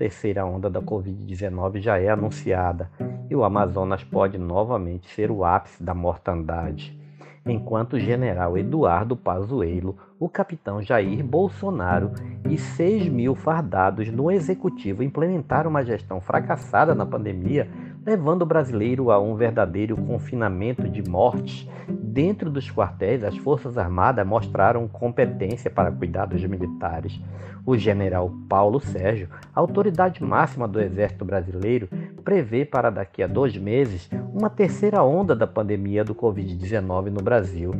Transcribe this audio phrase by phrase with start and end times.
[0.00, 2.90] terceira onda da Covid-19 já é anunciada
[3.28, 6.98] e o Amazonas pode novamente ser o ápice da mortandade.
[7.46, 12.12] Enquanto o general Eduardo Pazuello, o capitão Jair Bolsonaro
[12.48, 17.66] e 6 mil fardados no executivo implementaram uma gestão fracassada na pandemia,
[18.04, 21.66] levando o brasileiro a um verdadeiro confinamento de mortes.
[21.88, 27.18] Dentro dos quartéis, as Forças Armadas mostraram competência para cuidar dos militares.
[27.64, 31.88] O general Paulo Sérgio, autoridade máxima do Exército Brasileiro,
[32.20, 37.74] prevê para daqui a dois meses uma terceira onda da pandemia do Covid-19 no Brasil.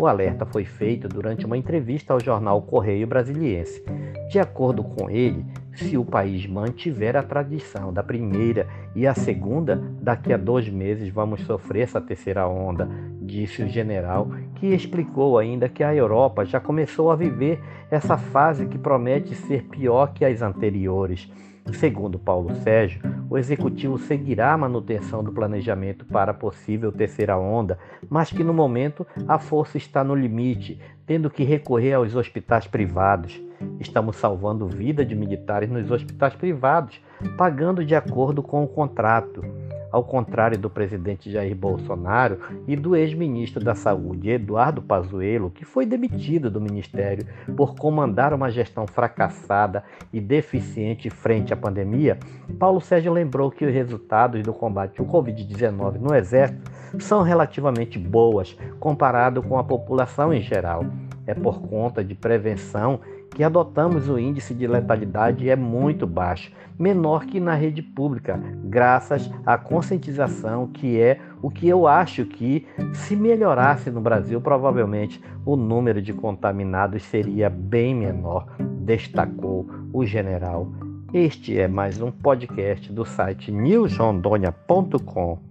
[0.00, 3.84] O alerta foi feito durante uma entrevista ao jornal Correio Brasiliense.
[4.30, 9.76] De acordo com ele, se o país mantiver a tradição da primeira e a segunda,
[10.00, 12.88] daqui a dois meses vamos sofrer essa terceira onda,
[13.20, 18.66] disse o general, que explicou ainda que a Europa já começou a viver essa fase
[18.66, 21.30] que promete ser pior que as anteriores.
[21.72, 23.00] Segundo Paulo Sérgio,
[23.30, 27.78] o executivo seguirá a manutenção do planejamento para a possível terceira onda,
[28.08, 33.40] mas que no momento a força está no limite, tendo que recorrer aos hospitais privados.
[33.78, 37.00] Estamos salvando vida de militares nos hospitais privados,
[37.38, 39.44] pagando de acordo com o contrato
[39.90, 45.84] ao contrário do presidente Jair Bolsonaro e do ex-ministro da Saúde, Eduardo Pazuello, que foi
[45.84, 52.18] demitido do ministério por comandar uma gestão fracassada e deficiente frente à pandemia,
[52.58, 58.56] Paulo Sérgio lembrou que os resultados do combate ao Covid-19 no Exército são relativamente boas
[58.78, 60.84] comparado com a população em geral.
[61.26, 63.00] É por conta de prevenção
[63.40, 69.30] que adotamos o índice de letalidade é muito baixo, menor que na rede pública, graças
[69.46, 75.56] à conscientização, que é o que eu acho que, se melhorasse no Brasil, provavelmente o
[75.56, 78.46] número de contaminados seria bem menor,
[78.82, 80.70] destacou o general.
[81.10, 85.49] Este é mais um podcast do site newsrondônia.com.